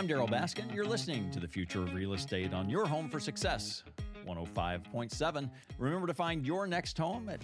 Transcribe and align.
I'm 0.00 0.08
Darryl 0.08 0.30
Baskin. 0.30 0.74
You're 0.74 0.86
listening 0.86 1.30
to 1.30 1.38
the 1.38 1.46
future 1.46 1.82
of 1.82 1.92
real 1.92 2.14
estate 2.14 2.54
on 2.54 2.70
your 2.70 2.86
home 2.86 3.10
for 3.10 3.20
success. 3.20 3.84
105.7. 4.26 5.50
Remember 5.76 6.06
to 6.06 6.14
find 6.14 6.46
your 6.46 6.66
next 6.66 6.96
home 6.96 7.28
at 7.28 7.42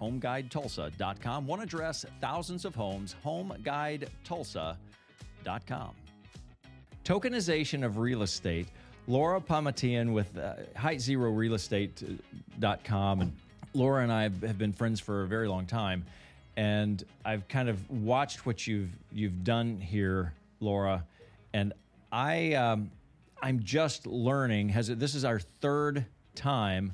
homeguidetulsa.com. 0.00 1.46
One 1.46 1.60
address, 1.60 2.06
thousands 2.22 2.64
of 2.64 2.74
homes, 2.74 3.14
homeguidetulsa.com. 3.22 5.90
Tokenization 7.04 7.84
of 7.84 7.98
real 7.98 8.22
estate. 8.22 8.68
Laura 9.06 9.38
Pamatian 9.38 10.14
with 10.14 10.34
uh, 10.38 10.54
heightzero.realestate.com. 10.78 13.20
And 13.20 13.36
Laura 13.74 14.02
and 14.02 14.10
I 14.10 14.22
have 14.22 14.56
been 14.56 14.72
friends 14.72 14.98
for 14.98 15.24
a 15.24 15.26
very 15.26 15.46
long 15.46 15.66
time. 15.66 16.06
And 16.56 17.04
I've 17.26 17.46
kind 17.48 17.68
of 17.68 17.90
watched 17.90 18.46
what 18.46 18.66
you've 18.66 18.96
you've 19.12 19.44
done 19.44 19.78
here, 19.78 20.32
Laura, 20.60 21.04
and 21.52 21.74
I 22.10 22.54
um, 22.54 22.90
I'm 23.42 23.62
just 23.62 24.06
learning. 24.06 24.70
Has 24.70 24.88
it, 24.88 24.98
this 24.98 25.14
is 25.14 25.24
our 25.24 25.38
third 25.38 26.06
time 26.34 26.92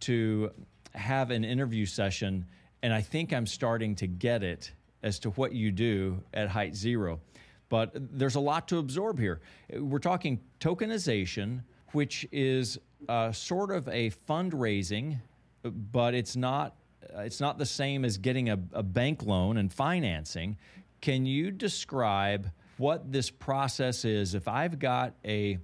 to 0.00 0.50
have 0.94 1.30
an 1.30 1.44
interview 1.44 1.86
session, 1.86 2.46
and 2.82 2.92
I 2.92 3.02
think 3.02 3.32
I'm 3.32 3.46
starting 3.46 3.94
to 3.96 4.06
get 4.06 4.42
it 4.42 4.72
as 5.02 5.18
to 5.20 5.30
what 5.30 5.52
you 5.52 5.70
do 5.70 6.22
at 6.32 6.48
Height 6.48 6.74
Zero. 6.74 7.20
But 7.68 7.92
there's 7.94 8.36
a 8.36 8.40
lot 8.40 8.68
to 8.68 8.78
absorb 8.78 9.18
here. 9.18 9.40
We're 9.76 9.98
talking 9.98 10.40
tokenization, 10.60 11.62
which 11.92 12.26
is 12.30 12.78
uh, 13.08 13.32
sort 13.32 13.72
of 13.72 13.88
a 13.88 14.10
fundraising, 14.28 15.18
but 15.62 16.14
it's 16.14 16.36
not. 16.36 16.76
It's 17.18 17.40
not 17.40 17.56
the 17.56 17.66
same 17.66 18.04
as 18.04 18.18
getting 18.18 18.48
a, 18.50 18.58
a 18.72 18.82
bank 18.82 19.22
loan 19.22 19.58
and 19.58 19.72
financing. 19.72 20.56
Can 21.00 21.24
you 21.24 21.52
describe 21.52 22.50
what 22.78 23.10
this 23.12 23.30
process 23.30 24.04
is? 24.04 24.34
If 24.34 24.48
I've 24.48 24.78
got 24.78 25.14
a 25.24 25.58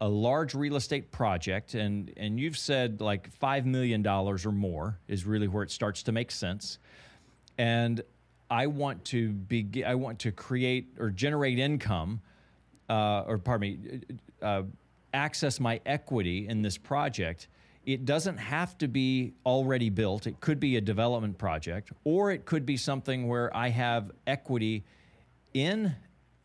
a 0.00 0.08
large 0.08 0.54
real 0.54 0.76
estate 0.76 1.10
project 1.10 1.74
and 1.74 2.12
and 2.16 2.38
you've 2.38 2.58
said 2.58 3.00
like 3.00 3.30
5 3.32 3.64
million 3.64 4.02
dollars 4.02 4.44
or 4.44 4.52
more 4.52 4.98
is 5.08 5.24
really 5.24 5.48
where 5.48 5.62
it 5.62 5.70
starts 5.70 6.02
to 6.04 6.12
make 6.12 6.30
sense. 6.30 6.78
And 7.58 8.02
I 8.50 8.66
want 8.66 9.04
to 9.06 9.32
be 9.32 9.84
I 9.84 9.94
want 9.94 10.18
to 10.20 10.32
create 10.32 10.88
or 10.98 11.10
generate 11.10 11.58
income 11.58 12.20
uh, 12.88 13.24
or 13.26 13.38
pardon 13.38 13.60
me 13.60 14.00
uh, 14.42 14.62
access 15.14 15.58
my 15.58 15.80
equity 15.86 16.46
in 16.46 16.62
this 16.62 16.76
project. 16.76 17.48
It 17.86 18.04
doesn't 18.04 18.36
have 18.36 18.76
to 18.78 18.88
be 18.88 19.32
already 19.46 19.90
built. 19.90 20.26
It 20.26 20.40
could 20.40 20.60
be 20.60 20.76
a 20.76 20.80
development 20.80 21.38
project 21.38 21.92
or 22.04 22.30
it 22.32 22.44
could 22.44 22.66
be 22.66 22.76
something 22.76 23.28
where 23.28 23.54
I 23.56 23.68
have 23.70 24.10
equity 24.26 24.84
in 25.54 25.94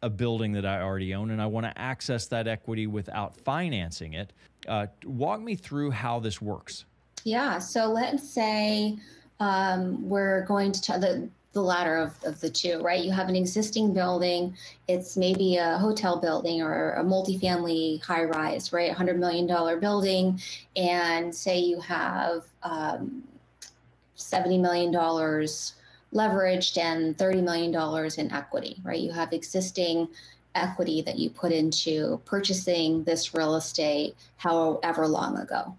a 0.02 0.10
building 0.10 0.52
that 0.54 0.66
I 0.66 0.82
already 0.82 1.14
own 1.14 1.32
and 1.32 1.42
I 1.42 1.46
want 1.46 1.66
to 1.66 1.78
access 1.80 2.28
that 2.28 2.48
equity 2.48 2.88
without 2.88 3.36
financing 3.36 4.14
it. 4.14 4.34
Uh, 4.68 4.88
walk 5.06 5.42
me 5.42 5.56
through 5.56 5.92
how 5.92 6.20
this 6.20 6.42
works. 6.42 6.86
Yeah. 7.24 7.60
So 7.60 7.88
let's 7.88 8.28
say 8.28 8.98
um, 9.40 10.08
we're 10.08 10.46
going 10.46 10.72
to 10.72 10.82
t- 10.82 10.94
the 10.94 11.30
the 11.54 11.62
latter 11.62 11.98
of, 11.98 12.14
of 12.24 12.40
the 12.40 12.50
two, 12.50 12.80
right? 12.80 13.04
You 13.04 13.12
have 13.12 13.28
an 13.28 13.36
existing 13.36 13.94
building. 13.94 14.56
It's 14.88 15.18
maybe 15.18 15.58
a 15.58 15.78
hotel 15.78 16.18
building 16.18 16.62
or 16.62 16.94
a 16.94 17.04
multifamily 17.04 18.02
high 18.02 18.24
rise, 18.24 18.72
right? 18.72 18.96
$100 18.96 19.18
million 19.18 19.48
building. 19.80 20.40
And 20.78 21.36
say 21.36 21.60
you 21.60 21.82
have 21.82 22.46
um, 22.64 23.24
$70 24.16 24.62
million 24.62 25.48
leveraged 26.14 26.78
and 26.78 27.18
$30 27.18 27.44
million 27.44 27.74
in 28.18 28.32
equity, 28.32 28.78
right? 28.84 29.00
You 29.00 29.12
have 29.12 29.34
existing 29.34 30.10
equity 30.56 31.02
that 31.02 31.18
you 31.18 31.30
put 31.30 31.52
into 31.52 32.22
purchasing 32.26 33.04
this 33.04 33.34
real 33.34 33.56
estate 33.56 34.16
however 34.38 35.08
long 35.08 35.38
ago. 35.38 35.78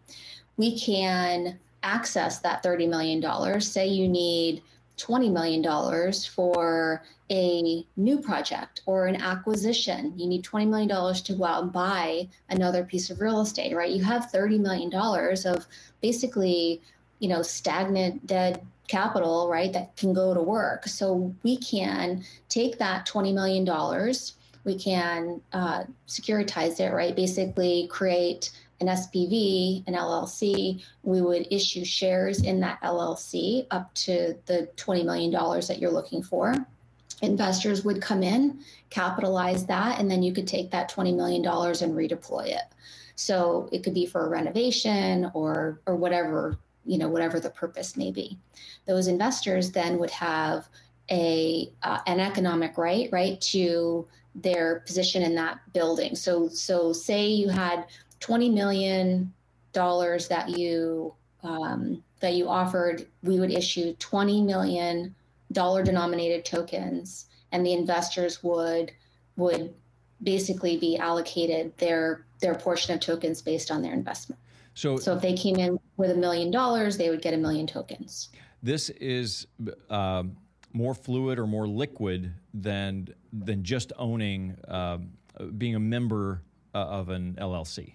We 0.57 0.79
can 0.79 1.59
access 1.83 2.39
that 2.41 2.63
$30 2.63 2.89
million. 2.89 3.61
Say 3.61 3.89
you 3.89 4.09
need 4.09 4.63
$20 4.99 5.33
million 5.33 6.13
for 6.35 7.03
a 7.31 7.87
new 7.97 8.19
project 8.21 8.83
or 8.87 9.07
an 9.07 9.17
acquisition. 9.17 10.13
You 10.17 10.27
need 10.27 10.45
$20 10.45 10.69
million 10.69 11.15
to 11.15 11.33
go 11.35 11.45
out 11.45 11.63
and 11.65 11.73
buy 11.73 12.29
another 12.51 12.85
piece 12.85 13.11
of 13.11 13.21
real 13.21 13.41
estate, 13.41 13.75
right? 13.75 13.91
You 13.91 14.05
have 14.05 14.31
$30 14.33 14.61
million 14.61 14.95
of 14.95 15.67
basically, 16.01 16.81
you 17.23 17.29
know, 17.29 17.41
stagnant, 17.41 18.27
dead 18.27 18.61
capital, 18.89 19.49
right, 19.49 19.73
that 19.73 19.97
can 19.97 20.13
go 20.13 20.35
to 20.35 20.43
work. 20.43 20.89
So 20.89 21.33
we 21.45 21.57
can 21.57 22.25
take 22.49 22.79
that 22.79 23.07
$20 23.07 23.33
million, 23.33 23.65
we 24.65 24.77
can 24.77 25.41
uh, 25.53 25.85
securitize 26.09 26.81
it, 26.81 26.93
right, 26.93 27.15
basically 27.15 27.87
create 27.87 28.51
an 28.81 28.89
SPV, 28.89 29.87
an 29.87 29.95
LLC. 29.95 30.83
We 31.05 31.21
would 31.21 31.47
issue 31.53 31.85
shares 31.85 32.43
in 32.43 32.59
that 32.61 32.83
LLC 32.83 33.69
up 33.71 33.95
to 33.95 34.35
the 34.47 34.69
$20 34.77 35.05
million 35.05 35.31
that 35.31 35.79
you're 35.79 35.93
looking 35.93 36.25
for. 36.25 36.55
Investors 37.23 37.85
would 37.85 38.03
come 38.03 38.25
in, 38.25 38.59
capitalize 38.91 39.65
that, 39.67 40.01
and 40.01 40.11
then 40.11 40.25
you 40.25 40.33
could 40.33 40.49
take 40.49 40.73
that 40.73 40.91
$20 40.91 41.15
million 41.15 41.47
and 41.47 41.95
redeploy 41.97 42.47
it. 42.49 42.65
So 43.15 43.69
it 43.71 43.85
could 43.85 43.95
be 43.95 44.07
for 44.07 44.27
a 44.27 44.29
renovation 44.29 45.31
or 45.35 45.81
or 45.87 45.95
whatever 45.95 46.59
you 46.85 46.99
know 46.99 47.09
whatever 47.09 47.41
the 47.41 47.51
purpose 47.51 47.97
may 47.97 48.11
be. 48.11 48.39
Those 48.87 49.09
investors 49.09 49.71
then 49.71 49.99
would 49.99 50.11
have 50.11 50.69
a 51.11 51.73
uh, 51.83 52.01
an 52.07 52.21
economic 52.21 52.79
right 52.79 53.09
right 53.13 53.41
to 53.41 54.07
their 54.35 54.81
position 54.81 55.23
in 55.23 55.35
that 55.35 55.61
building. 55.73 56.15
So 56.15 56.49
so 56.49 56.93
say 56.93 57.27
you 57.27 57.49
had 57.49 57.87
20 58.21 58.51
million 58.51 59.33
dollars 59.73 60.29
that 60.29 60.49
you 60.51 61.15
um, 61.43 62.03
that 62.21 62.35
you 62.35 62.49
offered 62.49 63.07
we 63.23 63.41
would 63.41 63.51
issue 63.51 63.95
20 63.99 64.43
million 64.43 65.15
dollar 65.51 65.83
denominated 65.83 66.45
tokens 66.45 67.27
and 67.51 67.67
the 67.67 67.73
investors 67.73 68.43
would 68.43 68.93
would 69.37 69.75
basically 70.23 70.77
be 70.77 70.97
allocated 70.97 71.77
their 71.79 72.25
their 72.41 72.55
portion 72.55 72.95
of 72.95 73.01
tokens 73.01 73.43
based 73.43 73.71
on 73.71 73.83
their 73.83 73.93
investment 73.93 74.41
so, 74.75 74.97
so 74.97 75.15
if 75.17 75.23
they 75.23 75.35
came 75.35 75.57
in 75.57 75.79
with 75.97 76.11
a 76.11 76.15
million 76.17 76.51
dollars, 76.51 76.97
they 76.97 77.11
would 77.11 77.23
get 77.23 77.35
a 77.35 77.37
million 77.37 77.67
tokens. 77.67 78.31
This 78.63 78.91
is 78.91 79.47
uh, 79.91 80.25
more 80.73 80.95
fluid 80.95 81.39
or 81.39 81.47
more 81.47 81.67
liquid 81.67 82.33
than 82.55 83.09
than 83.33 83.63
just 83.63 83.93
owning, 83.99 84.57
um, 84.69 85.11
being 85.59 85.75
a 85.75 85.81
member 85.81 86.43
uh, 86.75 86.79
of 86.79 87.09
an 87.09 87.37
LLC. 87.41 87.95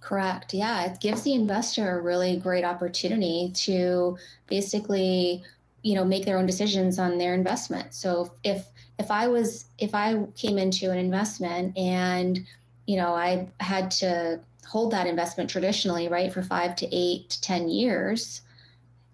Correct. 0.00 0.54
Yeah, 0.54 0.84
it 0.84 1.00
gives 1.00 1.22
the 1.22 1.34
investor 1.34 1.98
a 1.98 2.02
really 2.02 2.36
great 2.36 2.64
opportunity 2.64 3.50
to 3.54 4.16
basically, 4.46 5.42
you 5.82 5.94
know, 5.96 6.04
make 6.04 6.24
their 6.24 6.38
own 6.38 6.46
decisions 6.46 6.98
on 6.98 7.18
their 7.18 7.34
investment. 7.34 7.92
So 7.92 8.32
if 8.44 8.66
if 8.98 9.10
I 9.10 9.26
was 9.26 9.66
if 9.78 9.94
I 9.94 10.24
came 10.36 10.58
into 10.58 10.90
an 10.90 10.98
investment 10.98 11.76
and 11.76 12.46
you 12.86 12.96
know 12.96 13.14
I 13.14 13.48
had 13.58 13.90
to 13.92 14.40
hold 14.66 14.92
that 14.92 15.06
investment 15.06 15.50
traditionally, 15.50 16.08
right, 16.08 16.32
for 16.32 16.42
five 16.42 16.76
to 16.76 16.88
eight 16.92 17.30
to 17.30 17.40
10 17.40 17.68
years. 17.68 18.42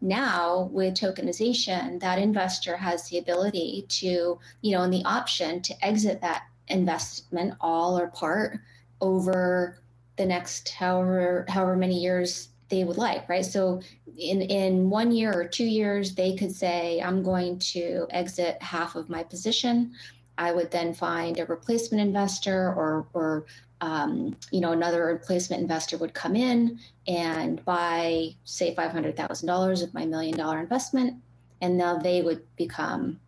Now, 0.01 0.69
with 0.73 0.95
tokenization, 0.95 2.01
that 2.01 2.19
investor 2.19 2.77
has 2.77 3.09
the 3.09 3.19
ability 3.19 3.87
to, 3.89 4.39
you 4.63 4.73
know, 4.73 4.83
and 4.83 4.93
the 4.93 5.05
option 5.05 5.63
to 5.63 5.85
exit 5.85 6.21
that 6.23 6.45
investment 6.69 7.55
all 7.61 7.99
or 7.99 8.09
part 8.09 8.59
over 9.01 9.79
the 10.17 10.27
next 10.27 10.71
however 10.71 11.45
however 11.49 11.77
many 11.77 11.99
years 11.99 12.49
they 12.69 12.85
would 12.85 12.97
like 12.97 13.29
right 13.29 13.45
so 13.45 13.81
in 14.17 14.43
in 14.43 14.89
one 14.89 15.11
year 15.11 15.33
or 15.33 15.47
two 15.47 15.65
years 15.65 16.15
they 16.15 16.37
could 16.37 16.55
say 16.55 17.01
i'm 17.03 17.23
going 17.23 17.59
to 17.59 18.07
exit 18.11 18.63
half 18.63 18.95
of 18.95 19.09
my 19.09 19.23
position 19.23 19.93
i 20.39 20.53
would 20.53 20.71
then 20.71 20.95
find 20.95 21.39
a 21.39 21.47
replacement 21.47 22.01
investor 22.01 22.73
or 22.75 23.07
or 23.13 23.45
um, 23.83 24.37
you 24.53 24.61
know, 24.61 24.71
another 24.71 25.05
replacement 25.07 25.61
investor 25.61 25.99
would 25.99 26.15
come 26.15 26.37
in 26.37 26.79
and 27.09 27.63
buy, 27.65 28.37
say, 28.45 28.77
$500,000 28.77 29.83
of 29.83 29.93
my 29.93 30.07
million 30.07 30.37
dollar 30.37 30.61
investment, 30.61 31.21
and 31.61 31.77
now 31.77 31.99
they 31.99 32.23
would 32.23 32.43
become 32.55 33.19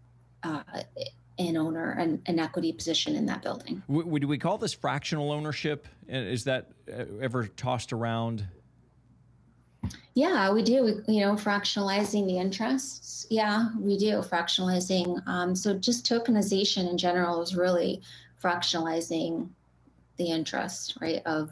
uh, 0.45 0.63
an 1.41 1.57
owner, 1.57 1.91
an, 1.99 2.23
an, 2.27 2.39
equity 2.39 2.73
position 2.73 3.17
in 3.17 3.27
that 3.27 3.43
building. 3.43 3.83
Would 3.89 4.25
we 4.25 4.39
call 4.39 4.57
this 4.57 4.73
fractional 4.73 5.33
ownership? 5.33 5.89
Is 6.07 6.45
that 6.45 6.71
uh, 6.89 7.05
ever 7.21 7.49
tossed 7.49 7.93
around? 7.93 8.47
Yeah, 10.15 10.53
we 10.53 10.63
do. 10.63 10.85
We, 10.85 11.15
you 11.15 11.21
know, 11.21 11.35
fractionalizing 11.35 12.27
the 12.27 12.39
interests. 12.39 13.27
Yeah, 13.31 13.69
we 13.79 13.99
do 13.99 14.21
fractionalizing. 14.21 15.27
Um, 15.27 15.55
so 15.55 15.75
just 15.75 16.07
tokenization 16.07 16.89
in 16.89 16.99
general 16.99 17.43
is 17.43 17.57
really 17.57 18.01
fractionalizing 18.43 19.49
the 20.17 20.31
interest 20.31 20.97
right 21.01 21.23
of 21.27 21.51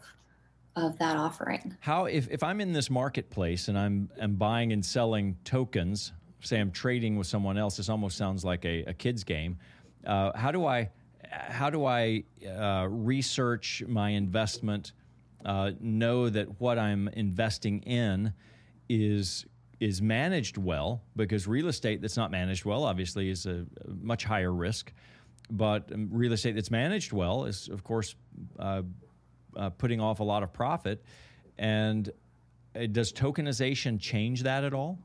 of 0.77 0.97
that 0.99 1.17
offering 1.17 1.77
how 1.81 2.05
if, 2.05 2.31
if 2.31 2.43
i'm 2.45 2.61
in 2.61 2.73
this 2.73 2.89
marketplace 2.89 3.67
and 3.67 3.77
i'm 3.77 4.09
i'm 4.21 4.37
buying 4.37 4.73
and 4.73 4.85
selling 4.85 5.37
tokens 5.43 6.13
say 6.41 6.61
i'm 6.61 6.71
trading 6.71 7.17
with 7.17 7.27
someone 7.27 7.59
else 7.59 7.77
this 7.77 7.89
almost 7.89 8.17
sounds 8.17 8.45
like 8.45 8.65
a, 8.65 8.85
a 8.85 8.95
kid's 8.95 9.25
game 9.25 9.59
uh, 10.07 10.31
how 10.37 10.53
do 10.53 10.65
i 10.65 10.89
how 11.33 11.71
do 11.71 11.85
I 11.85 12.25
uh, 12.47 12.87
research 12.89 13.83
my 13.87 14.11
investment, 14.11 14.93
uh, 15.45 15.73
know 15.81 16.29
that 16.29 16.61
what 16.61 16.79
I'm 16.79 17.09
investing 17.09 17.81
in 17.83 18.33
is 18.89 19.47
is 19.81 20.01
managed 20.01 20.57
well 20.57 21.03
because 21.17 21.49
real 21.49 21.67
estate 21.67 22.01
that's 22.01 22.17
not 22.17 22.31
managed 22.31 22.65
well 22.65 22.85
obviously 22.85 23.29
is 23.29 23.47
a, 23.47 23.67
much 24.01 24.23
higher 24.23 24.53
risk. 24.53 24.93
But 25.51 25.91
um, 25.93 26.09
real 26.13 26.33
estate 26.33 26.55
that's 26.55 26.71
managed 26.71 27.13
well 27.13 27.47
is 27.47 27.69
of 27.69 27.83
course 27.83 28.15
uh, 28.59 28.83
uh, 29.57 29.71
putting 29.71 30.01
off 30.01 30.21
a 30.21 30.25
lot 30.25 30.43
of 30.43 30.53
profit. 30.53 31.05
And 31.59 32.09
uh, 32.77 32.87
does 32.87 33.13
tokenization 33.13 34.01
change 34.01 34.45
that 34.45 34.63
at 34.65 34.73
all 34.73 34.99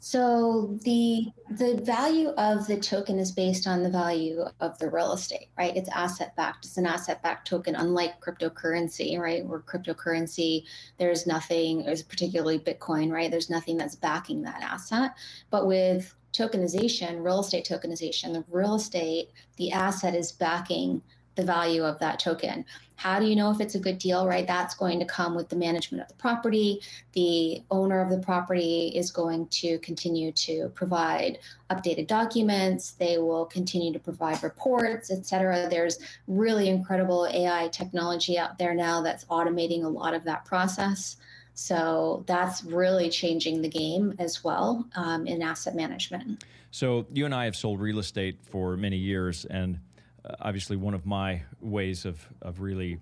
so 0.00 0.78
the 0.82 1.26
the 1.50 1.80
value 1.82 2.28
of 2.30 2.66
the 2.66 2.78
token 2.78 3.18
is 3.18 3.32
based 3.32 3.66
on 3.66 3.82
the 3.82 3.90
value 3.90 4.44
of 4.60 4.78
the 4.78 4.88
real 4.90 5.12
estate, 5.12 5.48
right? 5.58 5.76
It's 5.76 5.88
asset 5.88 6.36
backed. 6.36 6.66
It's 6.66 6.76
an 6.76 6.86
asset 6.86 7.22
backed 7.22 7.48
token, 7.48 7.74
unlike 7.74 8.20
cryptocurrency, 8.20 9.18
right? 9.18 9.44
Where 9.44 9.60
cryptocurrency, 9.60 10.64
there's 10.98 11.26
nothing, 11.26 11.84
there's 11.84 12.02
particularly 12.02 12.58
Bitcoin, 12.58 13.10
right? 13.10 13.30
There's 13.30 13.50
nothing 13.50 13.76
that's 13.76 13.96
backing 13.96 14.42
that 14.42 14.62
asset. 14.62 15.12
But 15.50 15.66
with 15.66 16.14
tokenization, 16.32 17.24
real 17.24 17.40
estate 17.40 17.66
tokenization, 17.66 18.34
the 18.34 18.44
real 18.50 18.74
estate, 18.74 19.30
the 19.56 19.72
asset 19.72 20.14
is 20.14 20.30
backing 20.30 21.02
the 21.38 21.44
value 21.44 21.84
of 21.84 21.98
that 22.00 22.18
token. 22.18 22.66
How 22.96 23.20
do 23.20 23.26
you 23.26 23.36
know 23.36 23.52
if 23.52 23.60
it's 23.60 23.76
a 23.76 23.78
good 23.78 23.98
deal, 23.98 24.26
right? 24.26 24.44
That's 24.44 24.74
going 24.74 24.98
to 24.98 25.06
come 25.06 25.36
with 25.36 25.48
the 25.48 25.54
management 25.54 26.02
of 26.02 26.08
the 26.08 26.14
property. 26.14 26.80
The 27.12 27.62
owner 27.70 28.00
of 28.00 28.10
the 28.10 28.18
property 28.18 28.88
is 28.88 29.12
going 29.12 29.46
to 29.48 29.78
continue 29.78 30.32
to 30.32 30.68
provide 30.74 31.38
updated 31.70 32.08
documents. 32.08 32.90
They 32.90 33.18
will 33.18 33.46
continue 33.46 33.92
to 33.92 34.00
provide 34.00 34.42
reports, 34.42 35.12
et 35.12 35.24
cetera. 35.24 35.68
There's 35.70 36.00
really 36.26 36.68
incredible 36.68 37.28
AI 37.32 37.68
technology 37.68 38.36
out 38.36 38.58
there 38.58 38.74
now 38.74 39.00
that's 39.00 39.24
automating 39.26 39.84
a 39.84 39.88
lot 39.88 40.12
of 40.12 40.24
that 40.24 40.44
process. 40.44 41.18
So 41.54 42.24
that's 42.26 42.64
really 42.64 43.10
changing 43.10 43.62
the 43.62 43.68
game 43.68 44.14
as 44.18 44.42
well 44.42 44.84
um, 44.96 45.24
in 45.28 45.40
asset 45.40 45.76
management. 45.76 46.44
So 46.72 47.06
you 47.12 47.24
and 47.24 47.34
I 47.34 47.44
have 47.44 47.56
sold 47.56 47.80
real 47.80 47.98
estate 47.98 48.38
for 48.42 48.76
many 48.76 48.96
years, 48.96 49.44
and 49.44 49.78
uh, 50.24 50.34
obviously 50.40 50.76
one 50.76 50.94
of 50.94 51.06
my 51.06 51.42
ways 51.60 52.04
of, 52.04 52.26
of 52.42 52.60
really 52.60 52.98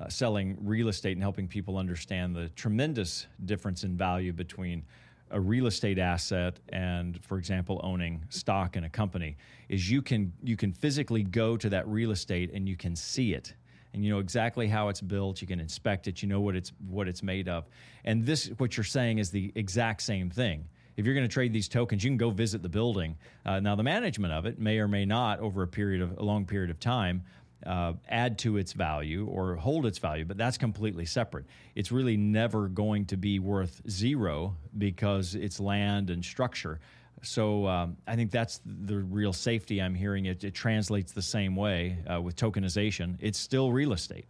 uh, 0.00 0.08
selling 0.08 0.56
real 0.60 0.88
estate 0.88 1.12
and 1.12 1.22
helping 1.22 1.48
people 1.48 1.78
understand 1.78 2.34
the 2.34 2.48
tremendous 2.50 3.26
difference 3.44 3.84
in 3.84 3.96
value 3.96 4.32
between 4.32 4.84
a 5.30 5.40
real 5.40 5.66
estate 5.66 5.98
asset 5.98 6.60
and 6.68 7.22
for 7.24 7.38
example 7.38 7.80
owning 7.82 8.24
stock 8.28 8.76
in 8.76 8.84
a 8.84 8.90
company 8.90 9.36
is 9.68 9.90
you 9.90 10.00
can 10.00 10.32
you 10.42 10.56
can 10.56 10.72
physically 10.72 11.22
go 11.22 11.56
to 11.56 11.68
that 11.68 11.86
real 11.88 12.10
estate 12.10 12.50
and 12.52 12.68
you 12.68 12.76
can 12.76 12.94
see 12.94 13.32
it. 13.32 13.54
And 13.92 14.04
you 14.04 14.10
know 14.10 14.18
exactly 14.18 14.68
how 14.68 14.88
it's 14.88 15.00
built 15.00 15.40
you 15.40 15.48
can 15.48 15.58
inspect 15.58 16.06
it 16.06 16.20
you 16.22 16.28
know 16.28 16.40
what 16.40 16.54
it's 16.54 16.72
what 16.88 17.08
it's 17.08 17.22
made 17.22 17.48
of. 17.48 17.66
And 18.04 18.24
this 18.24 18.46
what 18.58 18.76
you're 18.76 18.84
saying 18.84 19.18
is 19.18 19.30
the 19.30 19.50
exact 19.54 20.02
same 20.02 20.30
thing 20.30 20.68
if 20.96 21.04
you're 21.04 21.14
going 21.14 21.26
to 21.26 21.32
trade 21.32 21.52
these 21.52 21.68
tokens, 21.68 22.02
you 22.02 22.10
can 22.10 22.16
go 22.16 22.30
visit 22.30 22.62
the 22.62 22.68
building. 22.68 23.16
Uh, 23.44 23.60
now, 23.60 23.74
the 23.74 23.82
management 23.82 24.32
of 24.32 24.46
it 24.46 24.58
may 24.58 24.78
or 24.78 24.88
may 24.88 25.04
not, 25.04 25.40
over 25.40 25.62
a 25.62 25.68
period 25.68 26.02
of 26.02 26.18
a 26.18 26.22
long 26.22 26.46
period 26.46 26.70
of 26.70 26.80
time, 26.80 27.22
uh, 27.64 27.94
add 28.08 28.38
to 28.38 28.58
its 28.58 28.72
value 28.72 29.26
or 29.26 29.56
hold 29.56 29.86
its 29.86 29.98
value, 29.98 30.24
but 30.24 30.36
that's 30.36 30.58
completely 30.58 31.06
separate. 31.06 31.44
It's 31.74 31.90
really 31.90 32.16
never 32.16 32.68
going 32.68 33.06
to 33.06 33.16
be 33.16 33.38
worth 33.38 33.80
zero 33.88 34.56
because 34.78 35.34
it's 35.34 35.58
land 35.58 36.10
and 36.10 36.24
structure. 36.24 36.80
So 37.22 37.66
um, 37.66 37.96
I 38.06 38.14
think 38.14 38.30
that's 38.30 38.60
the 38.64 38.98
real 38.98 39.32
safety 39.32 39.80
I'm 39.80 39.94
hearing. 39.94 40.26
It, 40.26 40.44
it 40.44 40.54
translates 40.54 41.12
the 41.12 41.22
same 41.22 41.56
way 41.56 41.98
uh, 42.12 42.20
with 42.20 42.36
tokenization. 42.36 43.16
It's 43.20 43.38
still 43.38 43.72
real 43.72 43.92
estate. 43.92 44.26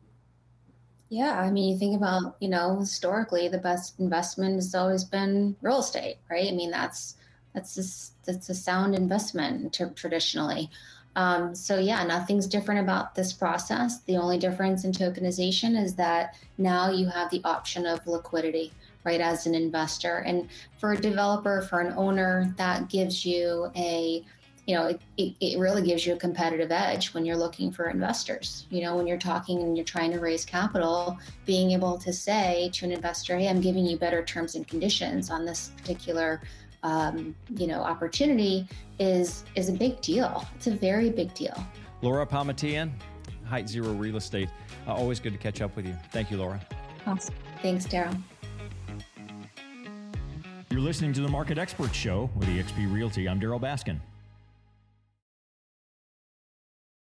Yeah, 1.09 1.41
I 1.41 1.51
mean, 1.51 1.73
you 1.73 1.79
think 1.79 1.97
about, 1.97 2.37
you 2.41 2.49
know, 2.49 2.79
historically, 2.81 3.49
the 3.49 3.59
best 3.59 3.99
investment 4.01 4.57
has 4.57 4.75
always 4.75 5.05
been 5.05 5.55
real 5.63 5.79
estate, 5.79 6.19
right? 6.29 6.49
I 6.49 6.55
mean, 6.55 6.71
that's 6.71 7.17
that's 7.55 7.79
a, 7.79 8.27
that's 8.27 8.49
a 8.51 8.55
sound 8.55 8.95
investment 8.95 9.73
t- 9.73 9.85
traditionally. 9.95 10.69
Um, 11.15 11.55
so 11.55 11.79
yeah, 11.79 12.05
nothing's 12.05 12.47
different 12.47 12.81
about 12.81 13.15
this 13.15 13.33
process. 13.33 14.01
The 14.03 14.19
only 14.19 14.37
difference 14.37 14.85
in 14.85 14.93
tokenization 14.93 15.83
is 15.83 15.95
that 15.95 16.35
now 16.59 16.91
you 16.91 17.09
have 17.09 17.31
the 17.31 17.41
option 17.45 17.87
of 17.87 18.07
liquidity, 18.07 18.73
right, 19.05 19.21
as 19.21 19.47
an 19.47 19.55
investor, 19.55 20.19
and 20.19 20.49
for 20.79 20.93
a 20.93 21.01
developer, 21.01 21.63
for 21.63 21.81
an 21.81 21.95
owner, 21.97 22.53
that 22.59 22.91
gives 22.91 23.25
you 23.25 23.71
a 23.75 24.23
you 24.67 24.75
know, 24.75 24.87
it, 24.87 25.01
it, 25.17 25.35
it, 25.41 25.59
really 25.59 25.83
gives 25.83 26.05
you 26.05 26.13
a 26.15 26.17
competitive 26.17 26.73
edge 26.73 27.15
when 27.15 27.25
you're 27.25 27.37
looking 27.37 27.71
for 27.71 27.89
investors. 27.89 28.67
You 28.69 28.83
know, 28.83 28.97
when 28.97 29.07
you're 29.07 29.17
talking 29.17 29.61
and 29.63 29.77
you're 29.77 29.85
trying 29.85 30.11
to 30.11 30.19
raise 30.19 30.45
capital, 30.45 31.19
being 31.45 31.71
able 31.71 31.97
to 31.99 32.13
say 32.13 32.71
to 32.75 32.85
an 32.85 32.91
investor, 32.91 33.39
hey, 33.39 33.49
I'm 33.49 33.61
giving 33.61 33.87
you 33.87 33.97
better 33.97 34.25
terms 34.25 34.57
and 34.57 34.67
conditions 34.67 35.31
on 35.31 35.45
this 35.45 35.71
particular 35.77 36.41
um, 36.87 37.35
you 37.57 37.67
know 37.67 37.81
opportunity 37.81 38.67
is 38.99 39.45
is 39.55 39.69
a 39.69 39.73
big 39.73 40.01
deal. 40.01 40.47
It's 40.55 40.69
a 40.69 40.71
very 40.71 41.11
big 41.11 41.35
deal. 41.35 41.57
Laura 42.03 42.27
Pamatian, 42.27 42.93
Height 43.45 43.69
Zero 43.69 43.93
Real 43.93 44.17
Estate. 44.17 44.49
Uh, 44.87 44.95
always 44.95 45.19
good 45.19 45.33
to 45.33 45.39
catch 45.39 45.61
up 45.61 45.75
with 45.75 45.87
you. 45.87 45.97
Thank 46.13 46.31
you, 46.31 46.37
Laura. 46.37 46.61
Awesome. 47.07 47.35
Thanks, 47.63 47.87
Darryl. 47.87 48.21
You're 50.71 50.81
listening 50.81 51.13
to 51.15 51.21
the 51.21 51.29
Market 51.29 51.59
Expert 51.59 51.95
Show 51.95 52.31
with 52.37 52.49
eXp 52.49 52.93
Realty. 52.93 53.29
I'm 53.29 53.41
Darryl 53.41 53.61
Baskin. 53.61 53.99